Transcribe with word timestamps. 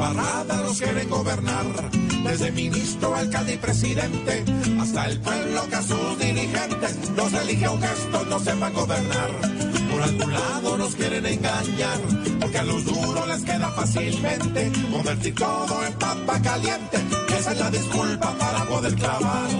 Embarrada 0.00 0.62
nos 0.62 0.78
quieren 0.78 1.10
gobernar, 1.10 1.66
desde 2.24 2.50
ministro, 2.52 3.14
alcalde 3.14 3.54
y 3.54 3.56
presidente, 3.58 4.44
hasta 4.80 5.06
el 5.06 5.20
pueblo 5.20 5.68
que 5.68 5.74
a 5.76 5.82
sus 5.82 6.18
dirigentes 6.18 7.10
los 7.14 7.32
elige 7.34 7.68
un 7.68 7.82
gesto, 7.82 8.24
no 8.24 8.38
sepan 8.38 8.72
gobernar. 8.72 9.30
Por 9.90 10.02
algún 10.02 10.32
lado 10.32 10.78
nos 10.78 10.94
quieren 10.94 11.26
engañar, 11.26 12.00
porque 12.40 12.58
a 12.58 12.62
los 12.62 12.84
duros 12.86 13.28
les 13.28 13.42
queda 13.42 13.70
fácilmente 13.72 14.72
convertir 14.90 15.34
todo 15.34 15.84
en 15.84 15.92
papa 15.94 16.40
caliente. 16.40 16.96
Esa 17.38 17.52
es 17.52 17.58
la 17.58 17.70
disculpa 17.70 18.34
para 18.38 18.64
poder 18.64 18.94
clavar. 18.94 19.50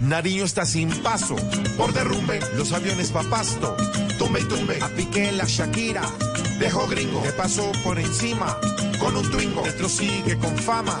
Nariño 0.00 0.44
está 0.44 0.66
sin 0.66 0.90
paso, 1.02 1.36
por 1.78 1.92
derrumbe, 1.92 2.40
los 2.56 2.72
aviones 2.72 3.10
pa' 3.12 3.22
pasto, 3.22 3.76
tumbe 4.18 4.40
y 4.40 4.44
tumbe, 4.44 4.78
a 4.82 4.88
pique 4.88 5.32
la 5.32 5.44
Shakira, 5.44 6.02
dejo 6.58 6.86
gringo, 6.86 7.20
te 7.20 7.32
pasó 7.32 7.70
por 7.82 7.98
encima, 7.98 8.58
con 8.98 9.16
un 9.16 9.30
twingo, 9.30 9.62
otro 9.62 9.88
sigue 9.88 10.38
con 10.38 10.56
fama. 10.56 11.00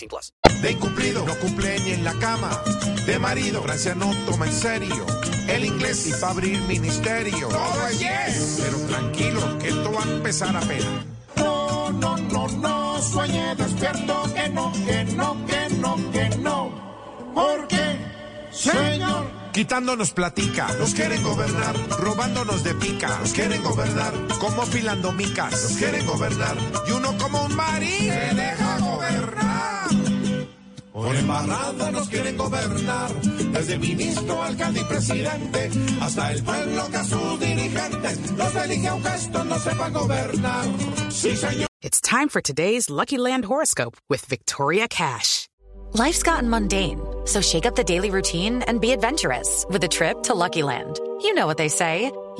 plus. 0.07 0.33
De 0.61 0.71
incumplido, 0.71 1.25
no 1.25 1.35
cumple 1.39 1.79
ni 1.81 1.91
en 1.91 2.03
la 2.03 2.13
cama. 2.15 2.49
De 3.05 3.17
marido, 3.19 3.61
Francia 3.63 3.95
no 3.95 4.11
toma 4.25 4.45
en 4.47 4.53
serio. 4.53 5.05
El 5.47 5.65
inglés 5.65 6.07
y 6.07 6.11
para 6.11 6.31
abrir 6.31 6.59
ministerio. 6.61 7.47
Todo 7.47 7.87
es 7.87 7.99
yes. 7.99 8.59
Pero 8.61 8.77
tranquilo, 8.87 9.57
que 9.59 9.69
esto 9.69 9.91
va 9.91 10.03
a 10.03 10.07
empezar 10.07 10.55
apenas. 10.55 11.05
No, 11.35 11.91
no, 11.91 12.17
no, 12.17 12.47
no, 12.47 13.01
sueñe 13.01 13.55
despierto, 13.55 14.23
que 14.33 14.49
no, 14.49 14.71
que 14.85 15.03
no, 15.05 15.45
que 15.45 15.69
no, 15.75 16.11
que 16.11 16.29
no. 16.37 17.31
Porque, 17.33 17.97
señor. 18.51 19.41
Quitándonos 19.51 20.11
platica, 20.11 20.67
nos 20.79 20.93
quieren 20.93 21.21
gobernar, 21.23 21.75
robándonos 21.99 22.63
de 22.63 22.73
pica, 22.75 23.17
nos 23.19 23.33
quieren 23.33 23.61
gobernar, 23.61 24.13
como 24.39 24.65
filando 24.65 25.11
micas, 25.11 25.51
nos 25.51 25.73
quieren 25.73 26.05
gobernar, 26.05 26.55
y 26.87 26.91
uno 26.91 27.17
como 27.17 27.43
un 27.43 27.55
marín 27.57 28.13
se 28.13 28.33
deja 28.33 28.77
gobernar. 28.79 29.80
Por 31.21 31.37
embarrada 31.37 31.91
nos 31.91 32.07
quieren 32.09 32.37
gobernar, 32.37 33.13
desde 33.53 33.77
ministro, 33.77 34.41
alcalde 34.41 34.81
y 34.81 34.83
presidente, 34.85 35.69
hasta 36.01 36.31
el 36.31 36.43
pueblo 36.43 36.87
que 36.89 36.97
a 36.97 37.03
sus 37.03 37.39
dirigentes 37.39 38.31
los 38.31 38.55
elige 38.55 38.87
a 38.87 38.95
un 38.95 39.03
gesto, 39.03 39.43
no 39.43 39.59
sepan 39.59 39.93
gobernar. 39.93 40.65
Sí, 41.09 41.35
señor. 41.35 41.67
It's 41.81 42.01
time 42.01 42.27
for 42.29 42.41
today's 42.41 42.89
Lucky 42.89 43.17
Land 43.17 43.45
horoscope 43.45 43.97
with 44.09 44.25
Victoria 44.25 44.87
Cash. 44.87 45.47
Life's 45.93 46.23
gotten 46.23 46.49
mundane, 46.49 46.99
so 47.25 47.41
shake 47.41 47.65
up 47.65 47.75
the 47.75 47.83
daily 47.83 48.09
routine 48.09 48.63
and 48.63 48.79
be 48.79 48.91
adventurous 48.91 49.65
with 49.69 49.83
a 49.83 49.87
trip 49.87 50.23
to 50.23 50.33
Lucky 50.33 50.63
Land. 50.63 50.99
You 51.21 51.33
know 51.33 51.45
what 51.45 51.57
they 51.57 51.69
say. 51.69 52.11